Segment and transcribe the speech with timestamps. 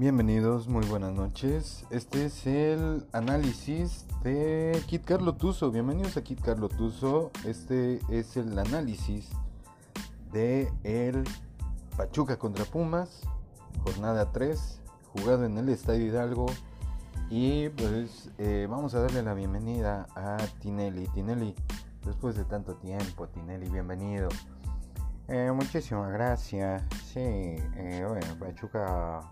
[0.00, 1.84] Bienvenidos, muy buenas noches.
[1.90, 5.70] Este es el análisis de Kit Carlo Tuso.
[5.70, 7.30] Bienvenidos a Kit Carlo Tuso.
[7.44, 9.28] Este es el análisis
[10.32, 11.22] de el
[11.98, 13.20] Pachuca contra Pumas,
[13.84, 14.80] jornada 3,
[15.12, 16.46] jugado en el Estadio Hidalgo.
[17.28, 21.08] Y pues eh, vamos a darle la bienvenida a Tinelli.
[21.08, 21.54] Tinelli,
[22.06, 24.30] después de tanto tiempo, Tinelli, bienvenido.
[25.28, 26.82] Eh, muchísimas gracias.
[27.12, 29.30] Sí, eh, bueno, Pachuca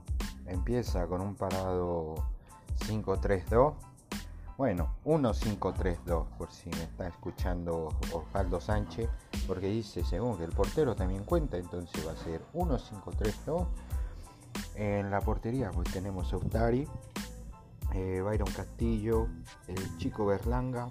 [0.48, 2.14] empieza con un parado
[2.86, 3.74] 5-3-2.
[4.56, 9.08] Bueno, 1-5-3-2, por si me está escuchando Osvaldo Sánchez,
[9.46, 13.66] porque dice, según que el portero también cuenta, entonces va a ser 1-5-3-2.
[14.74, 16.88] En la portería pues tenemos a Ustari,
[17.94, 19.28] eh, Byron Castillo,
[19.68, 20.90] el chico Berlanga,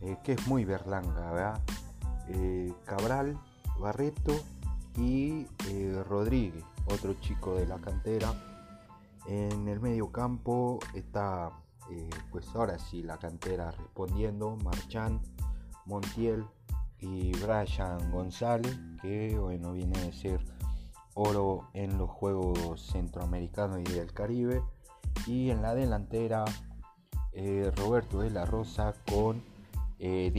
[0.00, 1.60] eh, que es muy Berlanga, ¿verdad?
[2.28, 3.38] Eh, Cabral,
[3.78, 4.32] Barreto
[4.96, 5.46] y
[6.08, 8.32] Rodríguez otro chico de la cantera.
[9.26, 11.50] En el medio campo está,
[11.90, 15.20] eh, pues ahora sí, la cantera respondiendo, Marchán,
[15.86, 16.44] Montiel
[17.00, 20.44] y Brian González, que bueno, viene de ser
[21.14, 24.62] oro en los Juegos Centroamericanos y del Caribe.
[25.26, 26.44] Y en la delantera,
[27.32, 29.42] eh, Roberto de la Rosa con
[29.98, 30.32] eh,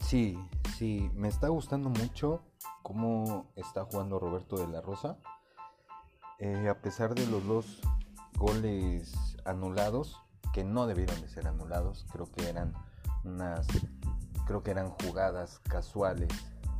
[0.00, 0.38] Sí,
[0.76, 2.42] sí, me está gustando mucho
[2.84, 5.16] cómo está jugando Roberto de la Rosa.
[6.38, 7.80] Eh, a pesar de los dos
[8.36, 10.20] goles anulados,
[10.52, 12.74] que no debieron de ser anulados, creo que eran
[13.24, 13.66] unas,
[14.46, 16.28] creo que eran jugadas casuales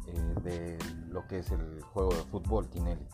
[0.06, 3.08] eh, de lo que es el juego de fútbol, Tinelli.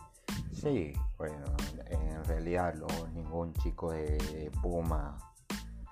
[0.51, 1.45] Sí, bueno,
[1.87, 2.75] en realidad
[3.13, 5.17] ningún chico de Puma,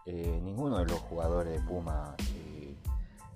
[0.06, 2.16] eh, ninguno de los jugadores de Puma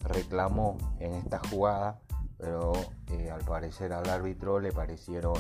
[0.01, 2.01] reclamó en esta jugada
[2.37, 2.73] pero
[3.09, 5.35] eh, al parecer al árbitro le parecieron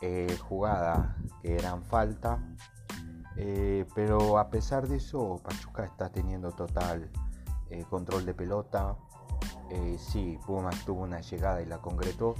[0.00, 2.38] eh, jugadas que eran falta.
[3.36, 7.10] Eh, pero a pesar de eso, Pachuca está teniendo total
[7.90, 8.96] control de pelota.
[9.98, 12.34] sí, Pumas tuvo una llegada y la concretó.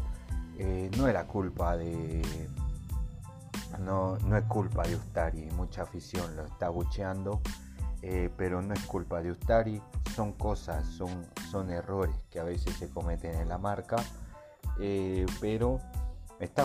[0.97, 2.23] no era culpa de.
[3.81, 7.43] No, no es culpa de Ustari, mucha afición lo está bucheando.
[8.09, 9.83] Eh, pero no es culpa de Ustari,
[10.15, 13.97] son cosas, son, son errores que a veces se cometen en la marca,
[14.79, 15.81] eh, pero
[16.39, 16.65] me está,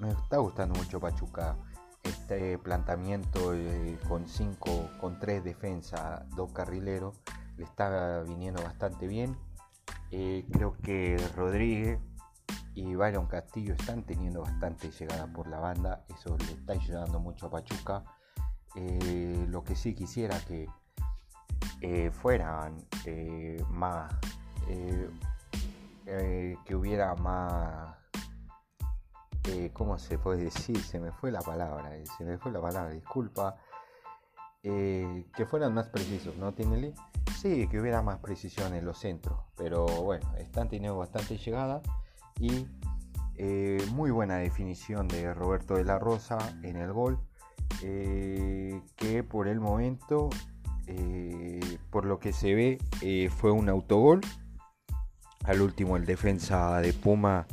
[0.00, 1.56] me está gustando mucho Pachuca
[2.02, 7.18] este planteamiento eh, con 5, con 3 defensas, 2 carrileros,
[7.56, 9.38] le está viniendo bastante bien.
[10.10, 12.00] creo que Rodríguez
[12.74, 17.46] y Byron Castillo están teniendo bastante llegada por la banda, eso le está ayudando mucho
[17.46, 18.04] a Pachuca.
[18.74, 20.68] lo que sí quisiera que
[21.84, 22.76] eh, fueran
[23.06, 24.14] eh, más,
[24.68, 27.96] eh, que hubiera más,
[29.72, 30.80] ¿cómo se puede decir?
[30.80, 33.56] Se me fue la palabra, se me fue la palabra, disculpa.
[34.62, 36.94] que fueran más precisos, ¿no, Tinelli?
[37.36, 41.82] Sí, que hubiera más precisión en los centros, pero bueno, están teniendo bastante llegada
[42.38, 42.68] y
[43.92, 47.18] muy buena definición de Roberto de la Rosa en el gol,
[47.80, 50.30] que por el momento
[50.86, 54.20] eh, por lo que se ve, eh, fue un autogol.
[55.44, 57.46] Al último, el defensa de Puma,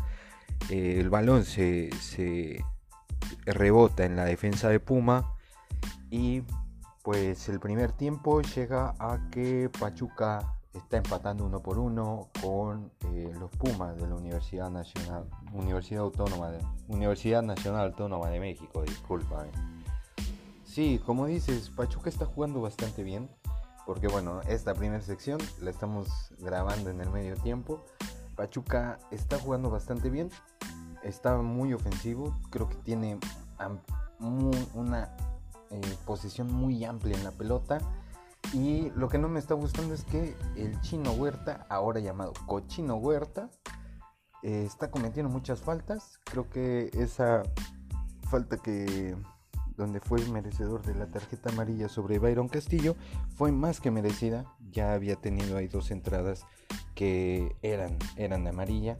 [0.69, 1.89] eh, el balón se,
[3.45, 5.35] rebota en la defensa de Puma.
[6.11, 6.43] Y
[7.03, 12.91] pues el primer tiempo llega a que Pachuca está empatando uno por uno con
[13.39, 19.45] los Pumas de la Universidad Nacional, Universidad Autónoma de, Universidad Nacional Autónoma de México, disculpa.
[20.79, 23.29] Sí, como dices, Pachuca está jugando bastante bien.
[23.85, 26.07] Porque bueno, esta primera sección la estamos
[26.39, 27.83] grabando en el medio tiempo.
[28.37, 30.29] Pachuca está jugando bastante bien.
[31.03, 32.33] Está muy ofensivo.
[32.49, 33.19] Creo que tiene
[34.21, 35.17] una
[35.69, 37.79] eh, posición muy amplia en la pelota.
[38.53, 42.95] Y lo que no me está gustando es que el chino Huerta, ahora llamado Cochino
[42.95, 43.49] Huerta,
[44.43, 46.21] eh, está cometiendo muchas faltas.
[46.23, 47.43] Creo que esa
[48.29, 49.17] falta que
[49.79, 52.95] donde fue merecedor de la tarjeta amarilla sobre Byron Castillo,
[53.35, 54.45] fue más que merecida.
[54.71, 56.45] Ya había tenido ahí dos entradas
[56.93, 58.97] que eran, eran de amarilla.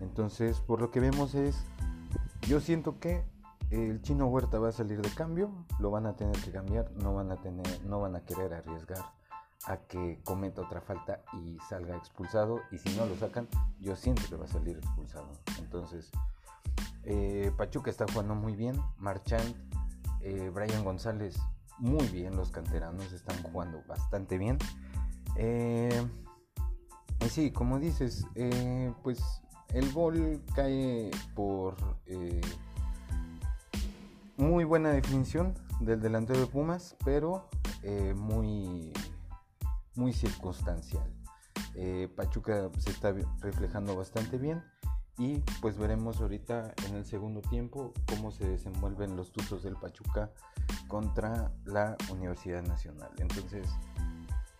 [0.00, 1.66] Entonces, por lo que vemos es,
[2.48, 3.24] yo siento que
[3.70, 7.14] el chino Huerta va a salir de cambio, lo van a tener que cambiar, no
[7.14, 9.12] van a tener, no van a querer arriesgar
[9.66, 12.60] a que cometa otra falta y salga expulsado.
[12.70, 13.48] Y si no lo sacan,
[13.80, 15.28] yo siento que va a salir expulsado.
[15.58, 16.10] Entonces,
[17.02, 18.80] eh, Pachuca está jugando muy bien.
[18.98, 19.54] Marchand
[20.22, 21.38] eh, Brian González,
[21.78, 24.58] muy bien, los canteranos están jugando bastante bien.
[25.36, 26.06] Eh,
[27.24, 29.20] y sí, como dices, eh, pues
[29.68, 31.76] el gol cae por
[34.36, 37.48] muy buena definición del delantero de Pumas, pero
[38.16, 38.92] muy,
[39.94, 41.08] muy circunstancial.
[42.16, 44.62] Pachuca se está reflejando bastante bien
[45.20, 50.30] y pues veremos ahorita en el segundo tiempo cómo se desenvuelven los Tuzos del Pachuca
[50.88, 53.10] contra la Universidad Nacional.
[53.18, 53.68] Entonces,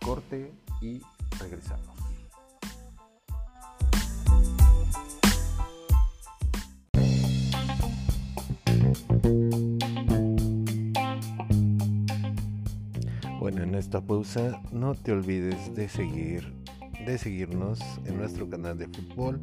[0.05, 1.01] corte y
[1.39, 1.97] regresamos.
[13.39, 16.53] Bueno, en esta pausa no te olvides de seguir
[17.03, 19.41] de seguirnos en nuestro canal de fútbol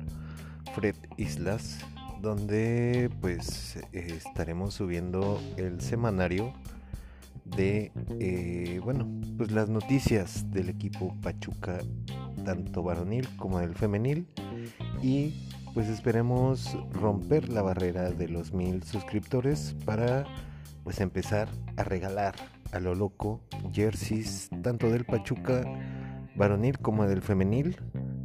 [0.75, 1.79] Fred Islas
[2.21, 6.53] donde pues estaremos subiendo el semanario
[7.45, 11.79] de eh, bueno pues las noticias del equipo Pachuca
[12.45, 14.27] tanto varonil como del femenil.
[15.03, 15.35] Y
[15.75, 20.25] pues esperemos romper la barrera de los mil suscriptores para
[20.83, 22.35] pues empezar a regalar
[22.73, 23.41] a lo loco
[23.73, 25.63] jerseys tanto del Pachuca
[26.37, 27.77] varonil como del femenil.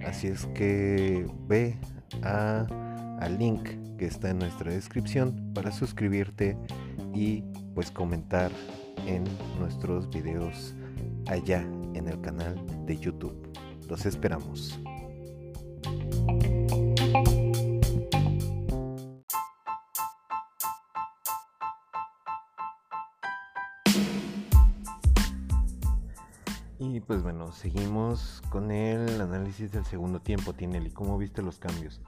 [0.05, 1.77] Así es que ve
[2.21, 2.65] a,
[3.19, 6.57] al link que está en nuestra descripción para suscribirte
[7.13, 7.43] y
[7.73, 8.51] pues comentar
[9.05, 9.23] en
[9.59, 10.75] nuestros videos
[11.27, 11.61] allá
[11.93, 12.55] en el canal
[12.85, 13.35] de YouTube.
[13.87, 14.79] Los esperamos.
[27.53, 30.89] Seguimos con el análisis del segundo tiempo, Tinelli.
[30.91, 32.01] ¿Cómo viste los cambios?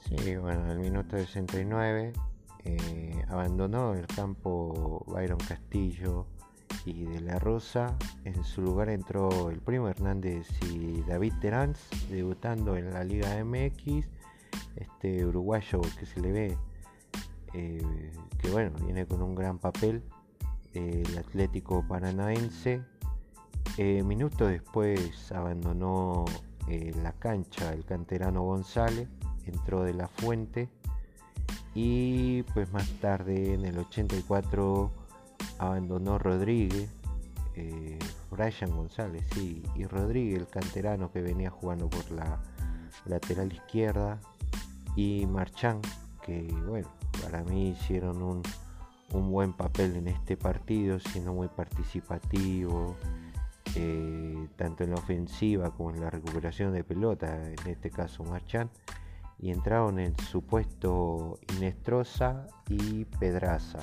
[0.00, 2.12] Sí, bueno, el minuto 69
[2.64, 6.26] eh, abandonó el campo Byron Castillo
[6.84, 7.96] y de la Rosa.
[8.24, 11.74] En su lugar entró el primo Hernández y David Terán,
[12.10, 14.08] debutando en la Liga MX.
[14.76, 16.58] Este uruguayo que se le ve,
[17.52, 20.02] eh, que bueno, viene con un gran papel.
[20.74, 22.91] el Atlético Paranaense.
[23.78, 26.24] Eh, minutos después abandonó
[27.02, 29.08] la cancha el canterano González,
[29.46, 30.70] entró de la Fuente
[31.74, 34.90] y pues más tarde en el 84
[35.58, 36.90] abandonó Rodríguez,
[37.54, 37.98] eh,
[38.30, 42.40] Brian González, sí, y Rodríguez, el canterano que venía jugando por la
[43.06, 44.20] lateral izquierda,
[44.96, 45.80] y Marchán,
[46.24, 46.88] que bueno,
[47.22, 48.42] para mí hicieron un,
[49.30, 52.96] buen papel en este partido, siendo muy participativo,
[53.76, 58.70] eh, tanto en la ofensiva como en la recuperación de pelota, en este caso Marchán
[59.42, 63.80] y entraron en su puesto Inestrosa y Pedraza.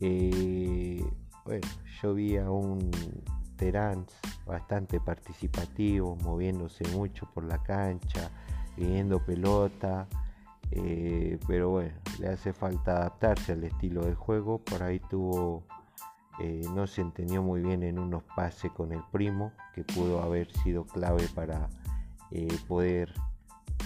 [0.00, 1.04] Eh,
[1.44, 1.66] bueno,
[2.02, 2.90] yo vi a un
[3.56, 4.04] Terán
[4.44, 8.28] bastante participativo, moviéndose mucho por la cancha,
[8.76, 10.08] viendo pelota,
[10.72, 14.58] eh, pero bueno, le hace falta adaptarse al estilo de juego.
[14.58, 15.62] Por ahí tuvo,
[16.40, 20.50] eh, no se entendió muy bien en unos pases con el primo, que pudo haber
[20.52, 21.68] sido clave para
[22.66, 23.12] poder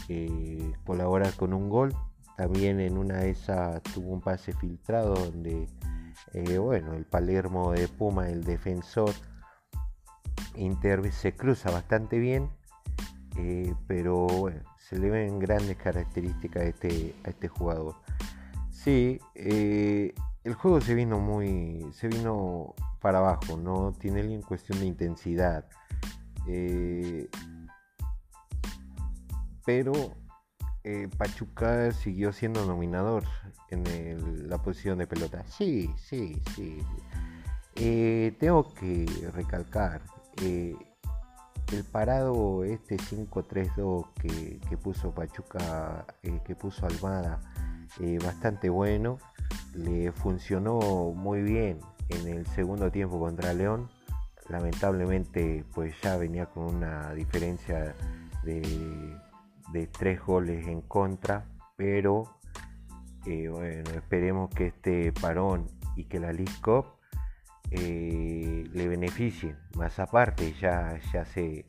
[0.08, 1.94] eh, colaborar con un gol.
[2.36, 5.68] También en una de esas tuvo un pase filtrado donde,
[6.32, 9.12] eh, bueno, el Palermo de Puma, el defensor,
[10.54, 12.48] Inter se cruza bastante bien,
[13.36, 17.96] eh, pero bueno, se le ven grandes características a este, a este jugador.
[18.70, 19.20] Sí,
[20.48, 25.64] el juego se vino muy, se vino para abajo, no tiene en cuestión de intensidad
[29.68, 29.92] pero
[30.82, 33.24] eh, Pachuca siguió siendo nominador
[33.68, 35.44] en la posición de pelota.
[35.46, 36.78] Sí, sí, sí.
[37.74, 40.00] Eh, tengo que recalcar,
[40.42, 40.74] eh,
[41.70, 47.38] el parado este 5-3-2 que, puso Pachuca, que puso Almada,
[48.24, 49.18] bastante bueno,
[49.74, 50.78] le funcionó
[51.14, 53.88] muy bien en el segundo tiempo contra León.
[54.48, 57.94] Lamentablemente pues ya venía con una diferencia
[58.44, 59.18] de
[59.72, 62.38] de tres goles en contra, pero
[63.26, 65.66] eh, bueno, esperemos que este parón
[65.96, 66.86] y que la League Cup
[67.70, 69.58] eh, le beneficien.
[69.76, 71.64] Más aparte, ya, ya, se,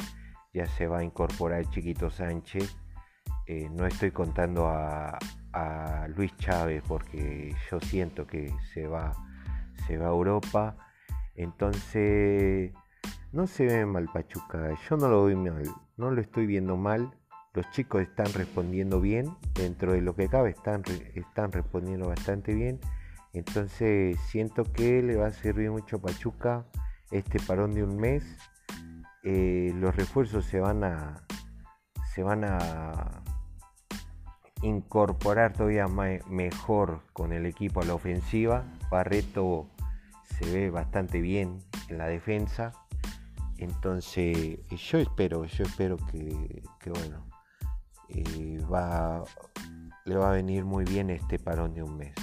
[0.53, 2.75] ya se va a incorporar Chiquito Sánchez.
[3.49, 5.17] Eh, no estoy contando a,
[6.15, 9.11] Luis Chávez porque yo siento que se va,
[9.87, 10.77] se va a Europa.
[11.35, 12.71] Entonces,
[13.33, 14.69] no se ve mal Pachuca.
[14.87, 15.63] Yo no lo veo mal,
[15.97, 17.11] no lo estoy viendo mal
[17.53, 20.83] los chicos están respondiendo bien, dentro de lo que cabe están,
[21.15, 22.79] están respondiendo bastante bien.
[23.33, 26.65] Entonces siento que le va a servir mucho a Pachuca
[27.11, 28.23] este parón de un mes.
[29.23, 31.25] Eh, los refuerzos se van a
[32.13, 33.23] se van a
[34.61, 38.65] incorporar todavía mejor con el equipo a la ofensiva.
[38.89, 39.67] Barreto
[40.23, 42.73] se ve bastante bien en la defensa.
[43.57, 47.25] Entonces yo espero, yo espero que, bueno,
[48.07, 49.23] eh, va,
[50.05, 52.13] le va a venir muy bien este parón de un mes.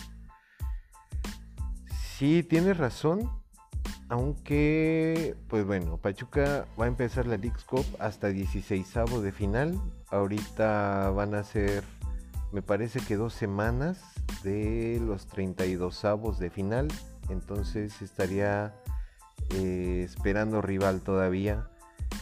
[2.17, 3.31] Sí, tienes razón,
[4.09, 9.79] aunque, pues bueno, Pachuca va a empezar la League Cup hasta 16 de final.
[10.09, 11.85] Ahorita van a ser,
[12.57, 14.01] me parece que dos semanas
[14.43, 16.89] de los 32 avos de final.
[17.29, 18.75] Entonces estaría
[19.51, 21.69] eh, esperando rival todavía.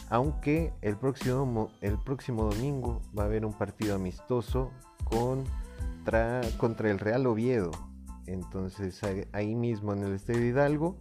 [0.09, 4.73] Aunque el próximo, el próximo domingo va a haber un partido amistoso
[5.05, 7.71] contra, contra el Real Oviedo.
[8.27, 8.99] Entonces
[9.31, 10.97] ahí mismo en el Estadio Hidalgo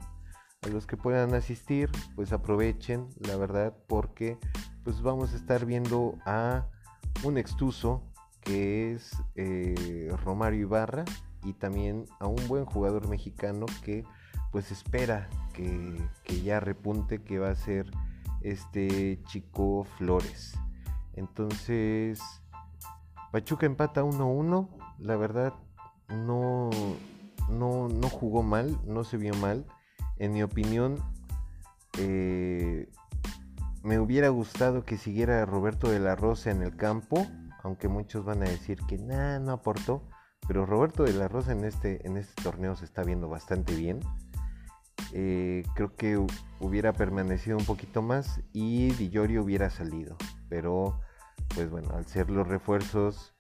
[0.63, 4.39] a los que puedan asistir, pues aprovechen, la verdad, porque
[4.85, 6.69] pues vamos a estar viendo a
[7.25, 8.14] un extuso
[8.45, 11.05] que es eh, Romario Ibarra
[11.43, 14.05] y también a un buen jugador mexicano que
[14.53, 17.91] pues espera que, que ya repunte, que va a ser
[18.43, 20.57] este chico Flores.
[21.15, 22.21] Entonces,
[23.33, 25.55] Pachuca empata 1-1, la verdad
[26.09, 26.71] no,
[27.49, 29.67] no, no jugó mal, no se vio mal.
[30.19, 30.99] En mi opinión,
[31.99, 32.89] eh,
[33.83, 37.27] me hubiera gustado que siguiera Roberto de la Rosa en el campo,
[37.65, 40.09] aunque muchos van a decir que nada, no aportó.
[40.47, 44.01] Pero Roberto de la Rosa en este, en este torneo se está viendo bastante bien.
[45.13, 46.25] Eh, creo que
[46.61, 50.17] hubiera permanecido un poquito más y Di hubiera salido.
[50.49, 51.01] Pero,
[51.55, 53.35] pues bueno, al ser los refuerzos,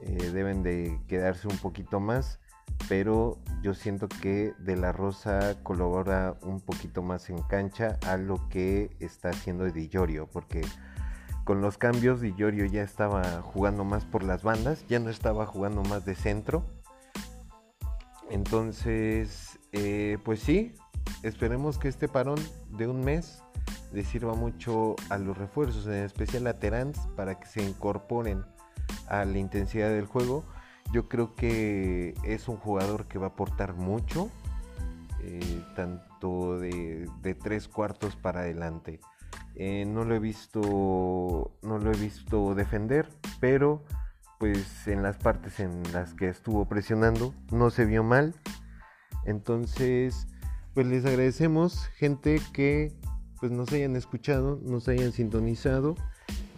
[0.00, 2.38] eh, deben de quedarse un poquito más
[2.88, 8.48] pero yo siento que De La Rosa colabora un poquito más en cancha a lo
[8.48, 10.62] que está haciendo Di Giorgio, porque
[11.44, 15.46] con los cambios Di Giorgio ya estaba jugando más por las bandas, ya no estaba
[15.46, 16.64] jugando más de centro.
[18.30, 20.74] Entonces, eh, pues sí,
[21.22, 22.38] esperemos que este parón
[22.70, 23.42] de un mes
[23.92, 28.44] le sirva mucho a los refuerzos, en especial a Terans, para que se incorporen
[29.08, 30.44] a la intensidad del juego
[30.92, 34.30] yo creo que es un jugador que va a aportar mucho,
[35.22, 37.08] eh, tanto de,
[37.42, 39.00] tres cuartos para adelante.
[39.54, 43.08] Eh, no lo he visto, no lo he visto defender,
[43.40, 43.84] pero
[44.38, 48.34] pues en las partes en las que estuvo presionando no se vio mal.
[49.24, 50.26] Entonces,
[50.74, 52.92] pues les agradecemos gente que
[53.40, 55.94] pues nos hayan escuchado, nos hayan sintonizado.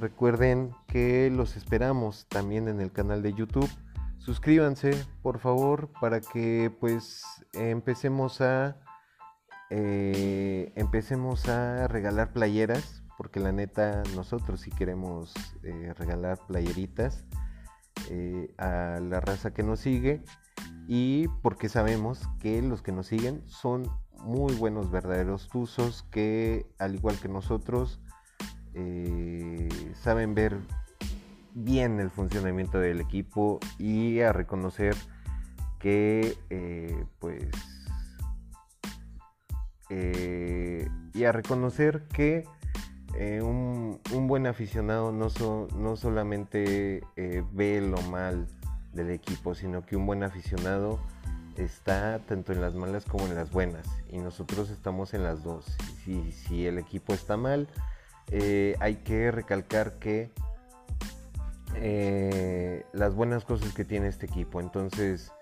[0.01, 3.71] Recuerden que los esperamos también en el canal de YouTube
[4.25, 7.23] suscríbanse por favor para que pues
[7.53, 8.77] empecemos a
[9.77, 17.25] eh, empecemos a regalar playeras porque la neta nosotros sí queremos eh, regalar playeritas
[18.09, 20.23] eh, a la raza que nos sigue
[20.87, 23.91] y porque sabemos que los que nos siguen son
[24.23, 28.01] muy buenos verdaderos tuzos que al igual que nosotros
[29.95, 30.57] saben ver
[31.53, 34.95] bien el funcionamiento del equipo y a reconocer
[35.81, 36.37] que
[37.19, 37.74] pues
[39.97, 42.45] eh, y a reconocer que
[43.17, 45.29] eh, un, buen aficionado no,
[45.77, 47.03] no solamente
[47.53, 48.47] ve lo mal
[48.93, 50.99] del equipo, sino que un buen aficionado
[51.57, 55.77] está tanto en las malas como en las buenas y nosotros estamos en las dos.
[56.05, 57.69] Si, si el equipo está mal,
[58.81, 60.33] hay que recalcar que
[61.77, 64.61] eh, las buenas cosas que tiene este equipo.
[64.61, 65.33] Entonces,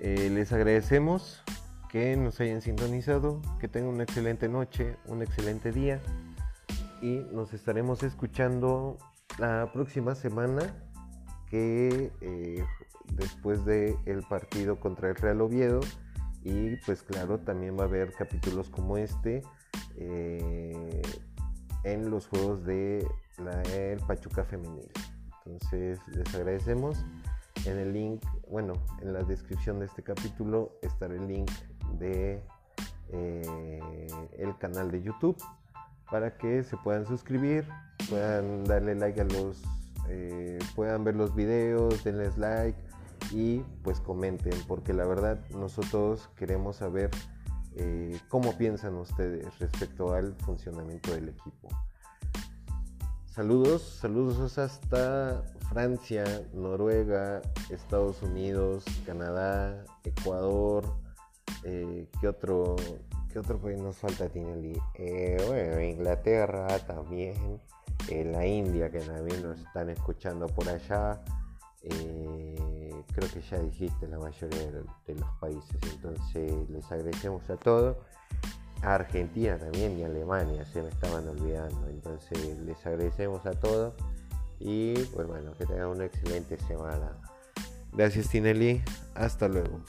[0.00, 1.42] eh, les agradecemos
[1.88, 6.00] que nos hayan sintonizado, que tengan una excelente noche, un excelente día
[7.00, 8.98] y nos estaremos escuchando
[9.38, 10.74] la próxima semana
[11.48, 12.64] que eh,
[13.14, 15.80] después del el partido contra el Real Oviedo
[16.42, 19.42] y pues claro también va a haber capítulos como este
[21.84, 23.06] en los juegos de
[23.38, 24.90] la el Pachuca femenil.
[25.46, 27.04] Entonces les agradecemos.
[27.64, 31.50] En el link, bueno, en la descripción de este capítulo estará el link
[31.98, 32.42] de
[33.10, 34.06] eh,
[34.38, 35.36] el canal de YouTube
[36.10, 37.66] para que se puedan suscribir,
[38.08, 39.62] puedan darle like a los,
[40.08, 42.78] eh, puedan ver los videos, denles like
[43.30, 47.10] y pues comenten, porque la verdad nosotros queremos saber
[47.76, 51.68] eh, cómo piensan ustedes respecto al funcionamiento del equipo.
[53.26, 57.40] Saludos, saludos hasta Francia, Noruega,
[57.70, 60.84] Estados Unidos, Canadá, Ecuador.
[61.64, 62.76] Eh, ¿qué, otro,
[63.32, 64.78] ¿Qué otro país nos falta, Tinelli?
[64.94, 67.60] Eh, bueno, Inglaterra también,
[68.08, 71.20] eh, la India que también nos están escuchando por allá.
[71.82, 74.70] Creo que ya dijiste la mayoría
[75.06, 75.76] de, los países.
[75.94, 77.96] Entonces les agradecemos a todos.
[78.82, 81.88] A Argentina también y Alemania se me estaban olvidando.
[81.88, 83.94] Entonces les agradecemos a todos.
[84.60, 87.16] Y pues bueno, que tengan una excelente semana.
[87.92, 88.82] Gracias Tinelli.
[89.14, 89.80] Hasta luego.